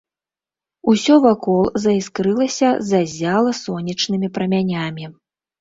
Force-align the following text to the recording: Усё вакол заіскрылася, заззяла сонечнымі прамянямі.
Усё 0.93 1.17
вакол 1.25 1.61
заіскрылася, 1.85 2.69
заззяла 2.93 3.51
сонечнымі 3.63 4.27
прамянямі. 4.39 5.05